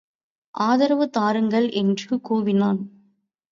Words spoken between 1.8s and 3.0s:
என்று கூவினான்.